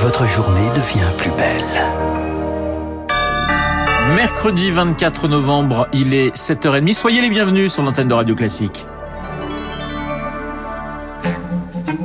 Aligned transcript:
votre 0.00 0.28
journée 0.28 0.70
devient 0.76 1.10
plus 1.16 1.32
belle. 1.32 1.64
Mercredi 4.14 4.70
24 4.70 5.26
novembre, 5.26 5.88
il 5.92 6.14
est 6.14 6.36
7h30. 6.36 6.92
Soyez 6.94 7.20
les 7.20 7.30
bienvenus 7.30 7.72
sur 7.72 7.82
l'antenne 7.82 8.06
de 8.06 8.14
Radio 8.14 8.36
Classique. 8.36 8.86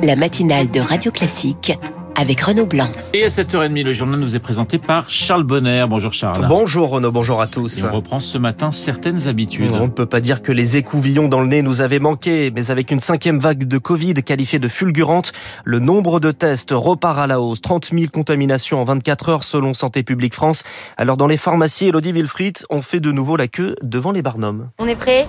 La 0.02 0.16
matinale 0.16 0.72
de 0.72 0.80
Radio 0.80 1.12
Classique 1.12 1.78
avec 2.14 2.40
Renaud 2.40 2.66
Blanc. 2.66 2.88
Et 3.12 3.24
à 3.24 3.28
7h30, 3.28 3.84
le 3.84 3.92
journal 3.92 4.20
nous 4.20 4.36
est 4.36 4.40
présenté 4.40 4.78
par 4.78 5.08
Charles 5.08 5.44
Bonner. 5.44 5.84
Bonjour 5.88 6.12
Charles. 6.12 6.46
Bonjour 6.48 6.90
Renaud, 6.90 7.12
bonjour 7.12 7.40
à 7.40 7.46
tous. 7.46 7.78
Et 7.78 7.84
on 7.84 7.92
reprend 7.92 8.20
ce 8.20 8.38
matin 8.38 8.70
certaines 8.70 9.28
habitudes. 9.28 9.72
On 9.72 9.84
ne 9.84 9.88
peut 9.88 10.06
pas 10.06 10.20
dire 10.20 10.42
que 10.42 10.52
les 10.52 10.76
écouvillons 10.76 11.28
dans 11.28 11.40
le 11.40 11.48
nez 11.48 11.62
nous 11.62 11.80
avaient 11.80 11.98
manqué, 11.98 12.52
mais 12.54 12.70
avec 12.70 12.90
une 12.90 13.00
cinquième 13.00 13.38
vague 13.38 13.64
de 13.64 13.78
Covid 13.78 14.14
qualifiée 14.14 14.58
de 14.58 14.68
fulgurante, 14.68 15.32
le 15.64 15.78
nombre 15.78 16.20
de 16.20 16.30
tests 16.30 16.72
repart 16.72 17.18
à 17.18 17.26
la 17.26 17.40
hausse. 17.40 17.60
30 17.60 17.90
000 17.92 18.06
contaminations 18.12 18.80
en 18.80 18.84
24 18.84 19.28
heures 19.28 19.44
selon 19.44 19.74
Santé 19.74 20.02
publique 20.02 20.34
France. 20.34 20.62
Alors 20.96 21.16
dans 21.16 21.26
les 21.26 21.36
pharmacies, 21.36 21.88
Elodie 21.88 22.12
Wilfried, 22.12 22.58
on 22.70 22.82
fait 22.82 23.00
de 23.00 23.12
nouveau 23.12 23.36
la 23.36 23.48
queue 23.48 23.76
devant 23.82 24.12
les 24.12 24.22
barnums. 24.22 24.70
On 24.78 24.86
est 24.86 24.96
prêt 24.96 25.26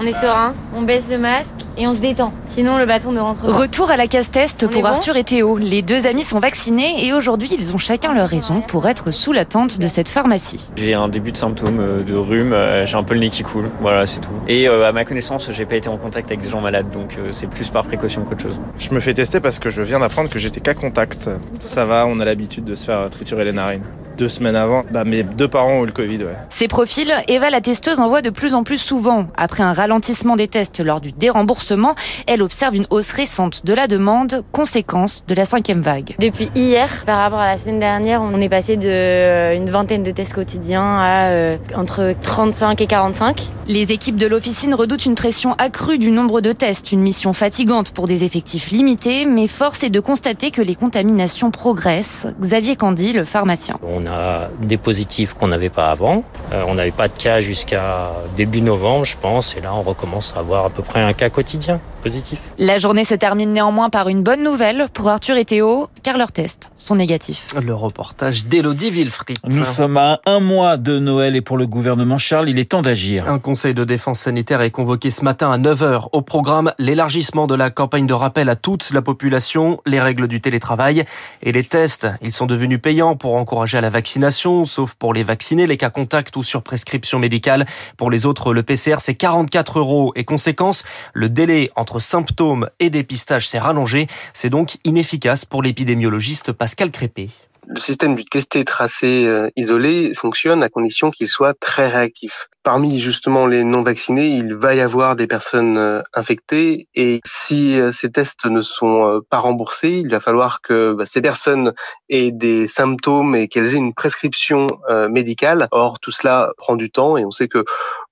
on 0.00 0.06
est 0.06 0.12
serein, 0.12 0.54
on 0.74 0.82
baisse 0.82 1.04
le 1.10 1.18
masque 1.18 1.50
et 1.76 1.86
on 1.86 1.94
se 1.94 1.98
détend. 1.98 2.32
Sinon, 2.58 2.76
le 2.76 2.86
bâton 2.86 3.12
ne 3.12 3.20
rentre 3.20 3.42
pas. 3.42 3.52
Retour 3.52 3.88
à 3.92 3.96
la 3.96 4.08
casse-test 4.08 4.66
pour 4.66 4.84
Arthur 4.84 5.16
et 5.16 5.22
Théo. 5.22 5.58
Les 5.58 5.80
deux 5.80 6.08
amis 6.08 6.24
sont 6.24 6.40
vaccinés 6.40 7.06
et 7.06 7.12
aujourd'hui, 7.12 7.48
ils 7.56 7.72
ont 7.72 7.78
chacun 7.78 8.12
leur 8.12 8.28
raison 8.28 8.62
pour 8.62 8.88
être 8.88 9.12
sous 9.12 9.32
l'attente 9.32 9.78
de 9.78 9.86
cette 9.86 10.08
pharmacie. 10.08 10.68
J'ai 10.74 10.92
un 10.92 11.08
début 11.08 11.30
de 11.30 11.36
symptômes 11.36 11.78
euh, 11.78 12.02
de 12.02 12.16
rhume, 12.16 12.52
euh, 12.52 12.84
j'ai 12.84 12.96
un 12.96 13.04
peu 13.04 13.14
le 13.14 13.20
nez 13.20 13.28
qui 13.28 13.44
coule, 13.44 13.70
voilà, 13.80 14.06
c'est 14.06 14.18
tout. 14.18 14.32
Et 14.48 14.68
euh, 14.68 14.88
à 14.88 14.90
ma 14.90 15.04
connaissance, 15.04 15.52
j'ai 15.52 15.66
pas 15.66 15.76
été 15.76 15.88
en 15.88 15.98
contact 15.98 16.32
avec 16.32 16.40
des 16.40 16.50
gens 16.50 16.60
malades, 16.60 16.90
donc 16.90 17.16
c'est 17.30 17.46
plus 17.46 17.70
par 17.70 17.84
précaution 17.84 18.24
qu'autre 18.24 18.42
chose. 18.42 18.60
Je 18.76 18.90
me 18.90 18.98
fais 18.98 19.14
tester 19.14 19.38
parce 19.38 19.60
que 19.60 19.70
je 19.70 19.82
viens 19.82 20.00
d'apprendre 20.00 20.28
que 20.28 20.40
j'étais 20.40 20.58
qu'à 20.58 20.74
contact. 20.74 21.30
Ça 21.60 21.84
va, 21.84 22.06
on 22.08 22.18
a 22.18 22.24
l'habitude 22.24 22.64
de 22.64 22.74
se 22.74 22.86
faire 22.86 23.08
triturer 23.08 23.44
les 23.44 23.52
narines 23.52 23.84
deux 24.18 24.28
semaines 24.28 24.56
avant, 24.56 24.84
bah, 24.90 25.04
mes 25.04 25.22
deux 25.22 25.48
parents 25.48 25.74
ont 25.74 25.84
eu 25.84 25.86
le 25.86 25.92
Covid. 25.92 26.18
Ouais. 26.18 26.36
Ces 26.50 26.66
profils, 26.66 27.12
Eva 27.28 27.50
la 27.50 27.60
testeuse 27.60 28.00
en 28.00 28.08
voit 28.08 28.20
de 28.20 28.30
plus 28.30 28.54
en 28.54 28.64
plus 28.64 28.78
souvent. 28.78 29.26
Après 29.36 29.62
un 29.62 29.72
ralentissement 29.72 30.34
des 30.34 30.48
tests 30.48 30.80
lors 30.80 31.00
du 31.00 31.12
déremboursement, 31.12 31.94
elle 32.26 32.42
observe 32.42 32.74
une 32.74 32.86
hausse 32.90 33.12
récente 33.12 33.64
de 33.64 33.72
la 33.72 33.86
demande, 33.86 34.42
conséquence 34.52 35.24
de 35.28 35.34
la 35.34 35.44
cinquième 35.44 35.82
vague. 35.82 36.16
Depuis 36.18 36.50
hier, 36.56 37.04
par 37.06 37.18
rapport 37.18 37.38
à 37.38 37.46
la 37.46 37.56
semaine 37.56 37.78
dernière, 37.78 38.20
on 38.20 38.40
est 38.40 38.48
passé 38.48 38.76
de 38.76 38.88
euh, 38.88 39.54
une 39.54 39.70
vingtaine 39.70 40.02
de 40.02 40.10
tests 40.10 40.32
quotidiens 40.32 40.98
à 40.98 41.28
euh, 41.30 41.56
entre 41.76 42.14
35 42.20 42.80
et 42.80 42.86
45. 42.86 43.50
Les 43.68 43.92
équipes 43.92 44.16
de 44.16 44.26
l'officine 44.26 44.74
redoutent 44.74 45.06
une 45.06 45.14
pression 45.14 45.54
accrue 45.58 45.98
du 45.98 46.10
nombre 46.10 46.40
de 46.40 46.52
tests, 46.52 46.90
une 46.90 47.00
mission 47.00 47.32
fatigante 47.32 47.92
pour 47.92 48.08
des 48.08 48.24
effectifs 48.24 48.70
limités, 48.70 49.26
mais 49.26 49.46
force 49.46 49.84
est 49.84 49.90
de 49.90 50.00
constater 50.00 50.50
que 50.50 50.62
les 50.62 50.74
contaminations 50.74 51.50
progressent. 51.50 52.26
Xavier 52.40 52.76
Candy, 52.76 53.12
le 53.12 53.24
pharmacien 53.24 53.78
a 54.08 54.48
des 54.60 54.76
positifs 54.76 55.34
qu'on 55.34 55.48
n'avait 55.48 55.68
pas 55.68 55.90
avant. 55.90 56.24
Euh, 56.52 56.64
on 56.66 56.74
n'avait 56.74 56.90
pas 56.90 57.08
de 57.08 57.16
cas 57.16 57.40
jusqu'à 57.40 58.12
début 58.36 58.60
novembre, 58.60 59.04
je 59.04 59.16
pense, 59.16 59.56
et 59.56 59.60
là 59.60 59.74
on 59.74 59.82
recommence 59.82 60.32
à 60.36 60.40
avoir 60.40 60.64
à 60.64 60.70
peu 60.70 60.82
près 60.82 61.00
un 61.00 61.12
cas 61.12 61.30
quotidien 61.30 61.80
positif. 62.02 62.38
La 62.58 62.78
journée 62.78 63.04
se 63.04 63.14
termine 63.14 63.52
néanmoins 63.52 63.90
par 63.90 64.08
une 64.08 64.22
bonne 64.22 64.42
nouvelle 64.42 64.86
pour 64.92 65.08
Arthur 65.08 65.36
et 65.36 65.44
Théo, 65.44 65.88
car 66.02 66.16
leurs 66.16 66.32
tests 66.32 66.70
sont 66.76 66.94
négatifs. 66.94 67.54
Le 67.60 67.74
reportage 67.74 68.44
d'Elodie 68.44 68.90
Wilfried. 68.90 69.38
Nous 69.44 69.64
sommes 69.64 69.96
à 69.96 70.20
un 70.26 70.40
mois 70.40 70.76
de 70.76 70.98
Noël 70.98 71.36
et 71.36 71.40
pour 71.40 71.58
le 71.58 71.66
gouvernement 71.66 72.18
Charles, 72.18 72.48
il 72.48 72.58
est 72.58 72.70
temps 72.70 72.82
d'agir. 72.82 73.28
Un 73.28 73.38
conseil 73.38 73.74
de 73.74 73.84
défense 73.84 74.20
sanitaire 74.20 74.62
est 74.62 74.70
convoqué 74.70 75.10
ce 75.10 75.24
matin 75.24 75.50
à 75.50 75.58
9h. 75.58 76.08
Au 76.12 76.22
programme, 76.22 76.72
l'élargissement 76.78 77.46
de 77.46 77.54
la 77.54 77.70
campagne 77.70 78.06
de 78.06 78.14
rappel 78.14 78.48
à 78.48 78.56
toute 78.56 78.90
la 78.92 79.02
population, 79.02 79.80
les 79.86 80.00
règles 80.00 80.28
du 80.28 80.40
télétravail 80.40 81.04
et 81.42 81.52
les 81.52 81.64
tests. 81.64 82.08
Ils 82.22 82.32
sont 82.32 82.46
devenus 82.46 82.80
payants 82.80 83.16
pour 83.16 83.34
encourager 83.34 83.78
à 83.78 83.80
la 83.80 83.90
vaccination, 83.98 84.64
sauf 84.64 84.94
pour 84.94 85.12
les 85.12 85.24
vaccinés, 85.24 85.66
les 85.66 85.76
cas 85.76 85.90
contacts 85.90 86.36
ou 86.36 86.44
sur 86.44 86.62
prescription 86.62 87.18
médicale. 87.18 87.66
Pour 87.96 88.12
les 88.12 88.26
autres, 88.26 88.54
le 88.54 88.62
PCR, 88.62 89.00
c'est 89.00 89.16
44 89.16 89.80
euros. 89.80 90.12
Et 90.14 90.22
conséquence, 90.22 90.84
le 91.14 91.28
délai 91.28 91.72
entre 91.74 91.98
symptômes 91.98 92.68
et 92.78 92.90
dépistage 92.90 93.48
s'est 93.48 93.58
rallongé. 93.58 94.06
C'est 94.34 94.50
donc 94.50 94.76
inefficace 94.84 95.44
pour 95.44 95.64
l'épidémiologiste 95.64 96.52
Pascal 96.52 96.92
Crépé. 96.92 97.28
Le 97.70 97.80
système 97.80 98.14
du 98.14 98.24
testé, 98.24 98.64
tracé, 98.64 99.26
euh, 99.26 99.50
isolé 99.54 100.14
fonctionne 100.14 100.62
à 100.62 100.70
condition 100.70 101.10
qu'il 101.10 101.28
soit 101.28 101.52
très 101.52 101.88
réactif. 101.88 102.48
Parmi 102.62 102.98
justement 102.98 103.46
les 103.46 103.62
non 103.62 103.82
vaccinés, 103.82 104.28
il 104.28 104.54
va 104.54 104.74
y 104.74 104.80
avoir 104.80 105.16
des 105.16 105.26
personnes 105.26 105.76
euh, 105.76 106.00
infectées 106.14 106.88
et 106.94 107.20
si 107.26 107.78
euh, 107.78 107.92
ces 107.92 108.10
tests 108.10 108.46
ne 108.46 108.62
sont 108.62 109.20
pas 109.28 109.38
remboursés, 109.38 110.00
il 110.02 110.10
va 110.10 110.18
falloir 110.18 110.62
que 110.62 110.94
bah, 110.94 111.04
ces 111.04 111.20
personnes 111.20 111.74
aient 112.08 112.30
des 112.30 112.66
symptômes 112.68 113.34
et 113.34 113.48
qu'elles 113.48 113.74
aient 113.74 113.78
une 113.78 113.94
prescription 113.94 114.66
médicale. 115.10 115.68
Or, 115.70 116.00
tout 116.00 116.10
cela 116.10 116.52
prend 116.56 116.76
du 116.76 116.90
temps 116.90 117.18
et 117.18 117.24
on 117.26 117.30
sait 117.30 117.48
que 117.48 117.64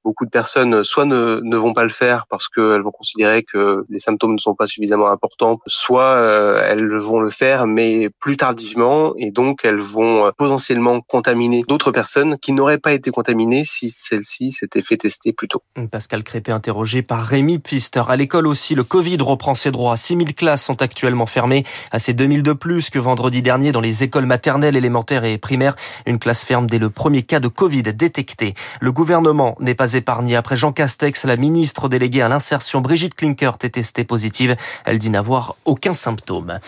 beaucoup 0.06 0.24
de 0.24 0.30
personnes 0.30 0.84
soit 0.84 1.04
ne, 1.04 1.40
ne 1.42 1.56
vont 1.56 1.74
pas 1.74 1.82
le 1.82 1.90
faire 1.90 2.26
parce 2.30 2.48
qu'elles 2.48 2.82
vont 2.82 2.92
considérer 2.92 3.42
que 3.42 3.84
les 3.88 3.98
symptômes 3.98 4.34
ne 4.34 4.38
sont 4.38 4.54
pas 4.54 4.68
suffisamment 4.68 5.10
importants, 5.10 5.58
soit 5.66 6.10
euh, 6.10 6.62
elles 6.64 6.96
vont 6.96 7.18
le 7.18 7.30
faire 7.30 7.66
mais 7.66 8.08
plus 8.20 8.36
tardivement 8.36 9.14
et 9.18 9.32
donc 9.32 9.64
elles 9.64 9.80
vont 9.80 10.26
euh, 10.26 10.30
potentiellement 10.36 11.00
contaminer 11.00 11.64
d'autres 11.66 11.90
personnes 11.90 12.38
qui 12.38 12.52
n'auraient 12.52 12.78
pas 12.78 12.92
été 12.92 13.10
contaminées 13.10 13.64
si 13.64 13.90
celles-ci 13.90 14.52
s'étaient 14.52 14.80
fait 14.80 14.96
tester 14.96 15.32
plus 15.32 15.48
tôt. 15.48 15.60
Pascal 15.90 16.22
Crépé 16.22 16.52
interrogé 16.52 17.02
par 17.02 17.24
Rémi 17.24 17.58
Pfister. 17.58 18.02
À 18.08 18.14
l'école 18.14 18.46
aussi, 18.46 18.76
le 18.76 18.84
Covid 18.84 19.18
reprend 19.20 19.56
ses 19.56 19.72
droits. 19.72 19.96
6000 19.96 20.34
classes 20.36 20.64
sont 20.64 20.82
actuellement 20.82 21.26
fermées, 21.26 21.64
à 21.90 21.98
ces 21.98 22.14
2000 22.14 22.44
de 22.44 22.52
plus 22.52 22.90
que 22.90 23.00
vendredi 23.00 23.42
dernier 23.42 23.72
dans 23.72 23.80
les 23.80 24.04
écoles 24.04 24.26
maternelles, 24.26 24.76
élémentaires 24.76 25.24
et 25.24 25.36
primaires. 25.36 25.74
Une 26.06 26.20
classe 26.20 26.44
ferme 26.44 26.68
dès 26.68 26.78
le 26.78 26.90
premier 26.90 27.22
cas 27.22 27.40
de 27.40 27.48
Covid 27.48 27.82
détecté. 27.82 28.54
Le 28.80 28.92
gouvernement 28.92 29.56
n'est 29.58 29.74
pas 29.74 29.95
épargné. 29.96 30.36
Après 30.36 30.56
Jean 30.56 30.72
Castex, 30.72 31.24
la 31.24 31.36
ministre 31.36 31.88
déléguée 31.88 32.22
à 32.22 32.28
l'insertion 32.28 32.80
Brigitte 32.80 33.14
Klinkert 33.14 33.58
est 33.62 33.70
testée 33.70 34.04
positive. 34.04 34.56
Elle 34.84 34.98
dit 34.98 35.10
n'avoir 35.10 35.56
aucun 35.64 35.94
symptôme. 35.94 36.58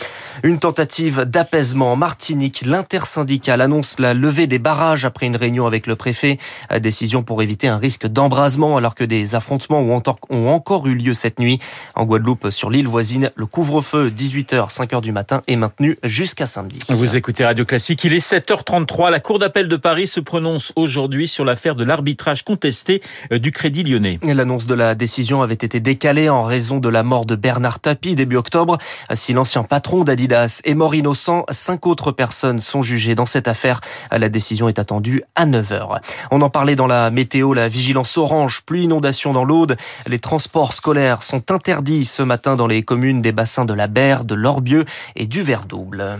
Une 0.42 0.58
tentative 0.58 1.22
d'apaisement 1.22 1.92
en 1.92 1.96
Martinique. 1.96 2.62
L'intersyndicale 2.66 3.60
annonce 3.60 3.98
la 3.98 4.14
levée 4.14 4.46
des 4.46 4.58
barrages 4.58 5.04
après 5.04 5.26
une 5.26 5.36
réunion 5.36 5.66
avec 5.66 5.86
le 5.86 5.96
préfet. 5.96 6.38
Décision 6.80 7.22
pour 7.22 7.42
éviter 7.42 7.68
un 7.68 7.78
risque 7.78 8.06
d'embrasement 8.06 8.76
alors 8.76 8.94
que 8.94 9.04
des 9.04 9.34
affrontements 9.34 9.80
ont 9.80 10.48
encore 10.48 10.86
eu 10.86 10.94
lieu 10.94 11.14
cette 11.14 11.38
nuit. 11.38 11.60
En 11.94 12.04
Guadeloupe, 12.04 12.50
sur 12.50 12.70
l'île 12.70 12.88
voisine, 12.88 13.30
le 13.36 13.46
couvre-feu 13.46 14.10
18h, 14.10 14.72
5h 14.72 15.00
du 15.00 15.12
matin 15.12 15.42
est 15.46 15.56
maintenu 15.56 15.98
jusqu'à 16.02 16.46
samedi. 16.46 16.78
Vous 16.88 17.16
écoutez 17.16 17.44
Radio 17.44 17.64
Classique. 17.64 18.02
Il 18.04 18.14
est 18.14 18.26
7h33. 18.26 19.10
La 19.10 19.20
Cour 19.20 19.38
d'appel 19.38 19.68
de 19.68 19.76
Paris 19.76 20.06
se 20.06 20.20
prononce 20.20 20.72
aujourd'hui 20.76 21.28
sur 21.28 21.44
l'affaire 21.44 21.74
de 21.74 21.84
l'arbitrage 21.84 22.44
contesté 22.44 23.02
du 23.30 23.52
Crédit 23.52 23.82
Lyonnais. 23.82 24.18
L'annonce 24.22 24.66
de 24.66 24.74
la 24.74 24.94
décision 24.94 25.42
avait 25.42 25.54
été 25.54 25.80
décalée 25.80 26.28
en 26.28 26.44
raison 26.44 26.78
de 26.78 26.88
la 26.88 27.02
mort 27.02 27.26
de 27.26 27.36
Bernard 27.36 27.80
Tapie 27.80 28.14
début 28.14 28.36
octobre. 28.36 28.78
Si 29.12 29.32
l'ancien 29.32 29.62
patron 29.62 30.04
d'Adidas 30.04 30.60
est 30.64 30.74
mort 30.74 30.94
innocent, 30.94 31.44
cinq 31.50 31.86
autres 31.86 32.12
personnes 32.12 32.60
sont 32.60 32.82
jugées 32.82 33.14
dans 33.14 33.26
cette 33.26 33.48
affaire. 33.48 33.80
La 34.10 34.28
décision 34.28 34.68
est 34.68 34.78
attendue 34.78 35.22
à 35.34 35.46
9h. 35.46 36.00
On 36.30 36.42
en 36.42 36.50
parlait 36.50 36.76
dans 36.76 36.86
la 36.86 37.10
météo, 37.10 37.54
la 37.54 37.68
vigilance 37.68 38.16
orange, 38.18 38.62
pluie 38.62 38.84
inondation 38.84 39.32
dans 39.32 39.44
l'Aude. 39.44 39.76
Les 40.06 40.18
transports 40.18 40.72
scolaires 40.72 41.22
sont 41.22 41.50
interdits 41.50 42.04
ce 42.04 42.22
matin 42.22 42.56
dans 42.56 42.66
les 42.66 42.82
communes 42.82 43.22
des 43.22 43.32
bassins 43.32 43.64
de 43.64 43.74
la 43.74 43.86
Berre, 43.86 44.24
de 44.24 44.34
l'Orbieu 44.34 44.84
et 45.16 45.26
du 45.26 45.42
Verdouble. 45.42 46.18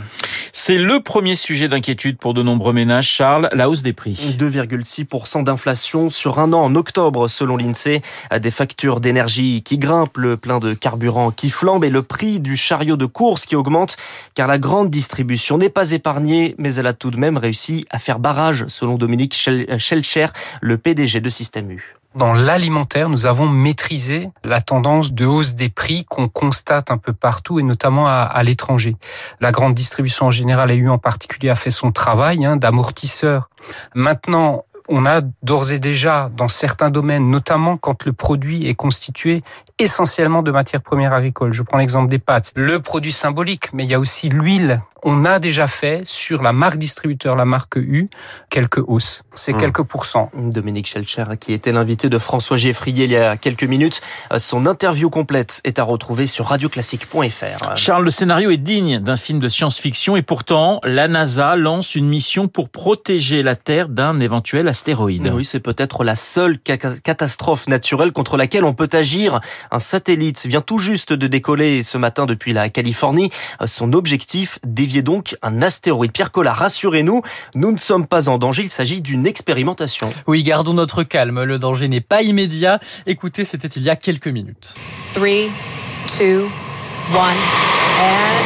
C'est 0.60 0.76
le 0.76 0.98
premier 0.98 1.36
sujet 1.36 1.68
d'inquiétude 1.68 2.18
pour 2.18 2.34
de 2.34 2.42
nombreux 2.42 2.72
ménages. 2.72 3.08
Charles, 3.08 3.48
la 3.52 3.70
hausse 3.70 3.82
des 3.82 3.92
prix. 3.92 4.36
2,6% 4.38 5.44
d'inflation 5.44 6.10
sur 6.10 6.40
un 6.40 6.52
an 6.52 6.64
en 6.64 6.74
octobre, 6.74 7.28
selon 7.28 7.56
l'INSEE. 7.56 8.02
Des 8.40 8.50
factures 8.50 8.98
d'énergie 8.98 9.62
qui 9.62 9.78
grimpent, 9.78 10.16
le 10.16 10.36
plein 10.36 10.58
de 10.58 10.74
carburant 10.74 11.30
qui 11.30 11.50
flambe 11.50 11.84
et 11.84 11.90
le 11.90 12.02
prix 12.02 12.40
du 12.40 12.56
chariot 12.56 12.96
de 12.96 13.06
course 13.06 13.46
qui 13.46 13.54
augmente, 13.54 13.96
car 14.34 14.48
la 14.48 14.58
grande 14.58 14.90
distribution 14.90 15.58
n'est 15.58 15.70
pas 15.70 15.92
épargnée, 15.92 16.56
mais 16.58 16.74
elle 16.74 16.88
a 16.88 16.92
tout 16.92 17.12
de 17.12 17.18
même 17.18 17.36
réussi 17.36 17.86
à 17.90 18.00
faire 18.00 18.18
barrage, 18.18 18.66
selon 18.66 18.96
Dominique 18.96 19.34
Schelcher, 19.34 20.26
le 20.60 20.76
PDG 20.76 21.20
de 21.20 21.28
Système 21.30 21.70
U. 21.70 21.97
Dans 22.14 22.32
l'alimentaire, 22.32 23.08
nous 23.10 23.26
avons 23.26 23.46
maîtrisé 23.46 24.30
la 24.42 24.60
tendance 24.60 25.12
de 25.12 25.26
hausse 25.26 25.54
des 25.54 25.68
prix 25.68 26.04
qu'on 26.04 26.28
constate 26.28 26.90
un 26.90 26.96
peu 26.96 27.12
partout 27.12 27.60
et 27.60 27.62
notamment 27.62 28.08
à, 28.08 28.42
l'étranger. 28.42 28.96
La 29.40 29.52
grande 29.52 29.74
distribution 29.74 30.26
en 30.26 30.30
général 30.30 30.70
a 30.70 30.74
eu 30.74 30.88
en 30.88 30.98
particulier 30.98 31.50
a 31.50 31.54
fait 31.54 31.70
son 31.70 31.92
travail 31.92 32.44
hein, 32.44 32.56
d'amortisseur. 32.56 33.50
Maintenant, 33.94 34.64
On 34.88 35.04
a 35.06 35.20
d'ores 35.42 35.72
et 35.72 35.78
déjà, 35.78 36.30
dans 36.36 36.48
certains 36.48 36.90
domaines, 36.90 37.30
notamment 37.30 37.76
quand 37.76 38.04
le 38.04 38.12
produit 38.12 38.66
est 38.66 38.74
constitué 38.74 39.42
essentiellement 39.78 40.42
de 40.42 40.50
matières 40.50 40.82
premières 40.82 41.12
agricoles. 41.12 41.52
Je 41.52 41.62
prends 41.62 41.78
l'exemple 41.78 42.08
des 42.10 42.18
pâtes. 42.18 42.52
Le 42.56 42.80
produit 42.80 43.12
symbolique, 43.12 43.72
mais 43.72 43.84
il 43.84 43.90
y 43.90 43.94
a 43.94 44.00
aussi 44.00 44.28
l'huile. 44.28 44.80
On 45.04 45.24
a 45.24 45.38
déjà 45.38 45.68
fait 45.68 46.02
sur 46.04 46.42
la 46.42 46.52
marque 46.52 46.78
distributeur, 46.78 47.36
la 47.36 47.44
marque 47.44 47.76
U, 47.76 48.08
quelques 48.50 48.82
hausses. 48.88 49.22
C'est 49.34 49.52
Hmm. 49.52 49.58
quelques 49.58 49.82
pourcents. 49.82 50.30
Dominique 50.34 50.88
Schelcher, 50.88 51.24
qui 51.38 51.52
était 51.52 51.70
l'invité 51.70 52.08
de 52.08 52.18
François 52.18 52.56
Geffrier 52.56 53.04
il 53.04 53.12
y 53.12 53.16
a 53.16 53.36
quelques 53.36 53.62
minutes. 53.62 54.00
Son 54.38 54.66
interview 54.66 55.08
complète 55.10 55.60
est 55.62 55.78
à 55.78 55.84
retrouver 55.84 56.26
sur 56.26 56.46
radioclassique.fr. 56.46 57.76
Charles, 57.76 58.04
le 58.04 58.10
scénario 58.10 58.50
est 58.50 58.56
digne 58.56 58.98
d'un 58.98 59.16
film 59.16 59.38
de 59.38 59.48
science-fiction 59.48 60.16
et 60.16 60.22
pourtant, 60.22 60.80
la 60.82 61.06
NASA 61.06 61.54
lance 61.54 61.94
une 61.94 62.08
mission 62.08 62.48
pour 62.48 62.68
protéger 62.68 63.44
la 63.44 63.54
Terre 63.54 63.88
d'un 63.88 64.18
éventuel 64.18 64.66
astéroïde. 64.78 65.30
Oui, 65.34 65.44
c'est 65.44 65.58
peut-être 65.58 66.04
la 66.04 66.14
seule 66.14 66.58
ca- 66.64 66.76
catastrophe 66.76 67.66
naturelle 67.66 68.12
contre 68.12 68.36
laquelle 68.36 68.62
on 68.64 68.74
peut 68.74 68.88
agir. 68.92 69.40
Un 69.72 69.80
satellite 69.80 70.46
vient 70.46 70.60
tout 70.60 70.78
juste 70.78 71.12
de 71.12 71.26
décoller 71.26 71.82
ce 71.82 71.98
matin 71.98 72.26
depuis 72.26 72.52
la 72.52 72.68
Californie. 72.68 73.30
Son 73.66 73.92
objectif, 73.92 74.60
dévier 74.64 75.02
donc 75.02 75.34
un 75.42 75.62
astéroïde. 75.62 76.12
Pierre 76.12 76.30
Collat, 76.30 76.52
rassurez-nous, 76.52 77.22
nous 77.56 77.72
ne 77.72 77.78
sommes 77.78 78.06
pas 78.06 78.28
en 78.28 78.38
danger, 78.38 78.62
il 78.62 78.70
s'agit 78.70 79.00
d'une 79.00 79.26
expérimentation. 79.26 80.10
Oui, 80.28 80.44
gardons 80.44 80.74
notre 80.74 81.02
calme, 81.02 81.42
le 81.42 81.58
danger 81.58 81.88
n'est 81.88 82.00
pas 82.00 82.22
immédiat. 82.22 82.78
Écoutez, 83.06 83.44
c'était 83.44 83.66
il 83.68 83.82
y 83.82 83.90
a 83.90 83.96
quelques 83.96 84.28
minutes. 84.28 84.74
3, 85.14 85.26
2, 86.20 86.46
1, 87.14 87.18
and 87.18 88.44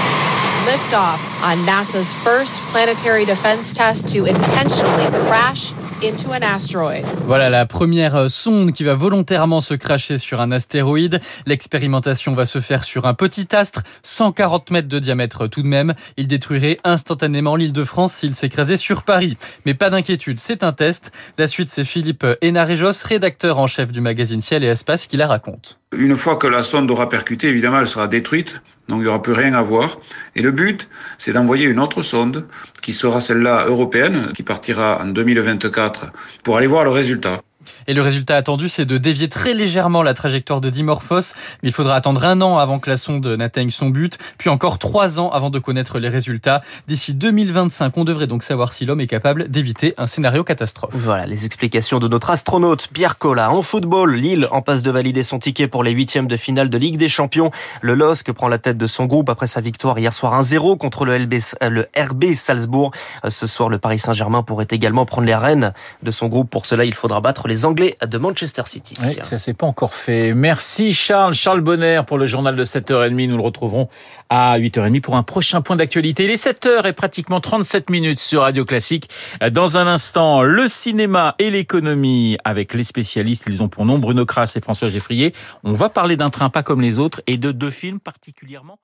liftoff 0.66 1.20
on 1.44 1.56
NASA's 1.66 2.12
first 2.24 2.62
planetary 2.72 3.26
defense 3.26 3.72
test 3.74 4.08
to 4.14 4.24
intentionally 4.26 5.10
crash 5.26 5.72
into 6.04 6.30
an 6.32 6.42
asteroid. 6.42 7.04
Voilà 7.26 7.48
la 7.48 7.64
première 7.66 8.16
euh, 8.16 8.28
sonde 8.28 8.72
qui 8.72 8.82
va 8.82 8.94
volontairement 8.94 9.60
se 9.60 9.74
cracher 9.74 10.18
sur 10.18 10.40
un 10.40 10.50
astéroïde. 10.50 11.20
L'expérimentation 11.46 12.34
va 12.34 12.44
se 12.44 12.60
faire 12.60 12.84
sur 12.84 13.06
un 13.06 13.14
petit 13.14 13.46
astre, 13.54 13.82
140 14.02 14.70
mètres 14.70 14.88
de 14.88 14.98
diamètre 14.98 15.46
tout 15.46 15.62
de 15.62 15.68
même. 15.68 15.94
Il 16.16 16.26
détruirait 16.26 16.78
instantanément 16.84 17.54
l'île 17.54 17.72
de 17.72 17.84
France 17.84 18.14
s'il 18.14 18.34
s'écrasait 18.34 18.76
sur 18.76 19.04
Paris. 19.04 19.36
Mais 19.64 19.74
pas 19.74 19.90
d'inquiétude, 19.90 20.40
c'est 20.40 20.64
un 20.64 20.72
test. 20.72 21.12
La 21.38 21.46
suite, 21.46 21.70
c'est 21.70 21.84
Philippe 21.84 22.26
Hénarejos, 22.40 23.04
rédacteur 23.04 23.58
en 23.58 23.66
chef 23.66 23.92
du 23.92 24.00
magazine 24.00 24.40
Ciel 24.40 24.64
et 24.64 24.68
Espace, 24.68 25.06
qui 25.06 25.16
la 25.16 25.28
raconte. 25.28 25.78
Une 25.92 26.16
fois 26.16 26.36
que 26.36 26.46
la 26.46 26.62
sonde 26.62 26.90
aura 26.90 27.08
percuté, 27.08 27.48
évidemment, 27.48 27.78
elle 27.78 27.86
sera 27.86 28.08
détruite, 28.08 28.60
donc 28.88 28.98
il 28.98 29.02
n'y 29.02 29.08
aura 29.08 29.22
plus 29.22 29.32
rien 29.32 29.54
à 29.54 29.62
voir. 29.62 29.98
Et 30.36 30.42
le 30.42 30.50
but, 30.50 30.88
c'est 31.18 31.32
d'envoyer 31.32 31.66
une 31.66 31.80
autre 31.80 32.02
sonde, 32.02 32.46
qui 32.80 32.92
sera 32.92 33.20
celle-là 33.20 33.66
européenne, 33.66 34.32
qui 34.34 34.42
partira 34.42 35.00
en 35.02 35.06
2024, 35.06 36.06
pour 36.42 36.56
aller 36.56 36.66
voir 36.66 36.84
le 36.84 36.90
résultat. 36.90 37.42
Et 37.86 37.94
le 37.94 38.02
résultat 38.02 38.36
attendu, 38.36 38.68
c'est 38.68 38.84
de 38.84 38.98
dévier 38.98 39.28
très 39.28 39.54
légèrement 39.54 40.02
la 40.02 40.14
trajectoire 40.14 40.60
de 40.60 40.70
Dimorphos. 40.70 41.34
Mais 41.62 41.68
il 41.68 41.72
faudra 41.72 41.96
attendre 41.96 42.24
un 42.24 42.40
an 42.40 42.58
avant 42.58 42.78
que 42.78 42.90
la 42.90 42.96
sonde 42.96 43.26
n'atteigne 43.26 43.70
son 43.70 43.88
but, 43.88 44.18
puis 44.38 44.50
encore 44.50 44.78
trois 44.78 45.18
ans 45.18 45.30
avant 45.30 45.50
de 45.50 45.58
connaître 45.58 45.98
les 45.98 46.08
résultats. 46.08 46.62
D'ici 46.88 47.14
2025, 47.14 47.96
on 47.96 48.04
devrait 48.04 48.26
donc 48.26 48.42
savoir 48.42 48.72
si 48.72 48.84
l'homme 48.84 49.00
est 49.00 49.06
capable 49.06 49.48
d'éviter 49.48 49.94
un 49.98 50.06
scénario 50.06 50.44
catastrophe. 50.44 50.90
Voilà 50.94 51.26
les 51.26 51.46
explications 51.46 51.98
de 51.98 52.08
notre 52.08 52.30
astronaute 52.30 52.88
Pierre 52.92 53.18
Collat. 53.18 53.50
En 53.50 53.62
football, 53.62 54.14
Lille 54.14 54.48
en 54.50 54.62
passe 54.62 54.82
de 54.82 54.90
valider 54.90 55.22
son 55.22 55.38
ticket 55.38 55.68
pour 55.68 55.82
les 55.82 55.92
huitièmes 55.92 56.26
de 56.26 56.36
finale 56.36 56.70
de 56.70 56.78
Ligue 56.78 56.96
des 56.96 57.08
Champions. 57.08 57.50
Le 57.80 57.94
LOSC 57.94 58.32
prend 58.32 58.48
la 58.48 58.58
tête 58.58 58.78
de 58.78 58.86
son 58.86 59.06
groupe 59.06 59.28
après 59.28 59.46
sa 59.46 59.60
victoire 59.60 59.98
hier 59.98 60.12
soir 60.12 60.40
1-0 60.40 60.78
contre 60.78 61.04
le, 61.04 61.18
LB, 61.18 61.34
le 61.62 61.88
RB 61.96 62.34
Salzbourg. 62.34 62.92
Ce 63.28 63.46
soir, 63.46 63.68
le 63.68 63.78
Paris 63.78 63.98
Saint-Germain 63.98 64.42
pourrait 64.42 64.68
également 64.70 65.06
prendre 65.06 65.26
les 65.26 65.34
rênes 65.34 65.72
de 66.02 66.10
son 66.10 66.28
groupe. 66.28 66.50
Pour 66.50 66.66
cela, 66.66 66.84
il 66.84 66.94
faudra 66.94 67.20
battre 67.20 67.48
les 67.52 67.66
Anglais 67.66 67.96
de 68.00 68.16
Manchester 68.16 68.62
City. 68.64 68.94
Ça 69.22 69.36
s'est 69.36 69.52
pas 69.52 69.66
encore 69.66 69.92
fait. 69.92 70.32
Merci 70.32 70.94
Charles, 70.94 71.34
Charles 71.34 71.60
Bonner 71.60 72.00
pour 72.06 72.16
le 72.16 72.24
journal 72.24 72.56
de 72.56 72.64
7h30. 72.64 73.28
Nous 73.28 73.36
le 73.36 73.42
retrouverons 73.42 73.90
à 74.30 74.58
8h30 74.58 75.02
pour 75.02 75.16
un 75.16 75.22
prochain 75.22 75.60
point 75.60 75.76
d'actualité. 75.76 76.24
Il 76.24 76.30
est 76.30 76.42
7h 76.42 76.86
et 76.86 76.94
pratiquement 76.94 77.40
37 77.40 77.90
minutes 77.90 78.20
sur 78.20 78.40
Radio 78.40 78.64
Classique. 78.64 79.10
Dans 79.50 79.76
un 79.76 79.86
instant, 79.86 80.40
le 80.42 80.66
cinéma 80.66 81.34
et 81.38 81.50
l'économie 81.50 82.38
avec 82.44 82.72
les 82.72 82.84
spécialistes. 82.84 83.44
Ils 83.46 83.62
ont 83.62 83.68
pour 83.68 83.84
nom 83.84 83.98
Bruno 83.98 84.24
Kras 84.24 84.54
et 84.56 84.60
François 84.62 84.88
Geffrier. 84.88 85.34
On 85.62 85.72
va 85.72 85.90
parler 85.90 86.16
d'un 86.16 86.30
train 86.30 86.48
pas 86.48 86.62
comme 86.62 86.80
les 86.80 86.98
autres 86.98 87.20
et 87.26 87.36
de 87.36 87.52
deux 87.52 87.70
films 87.70 88.00
particulièrement 88.00 88.78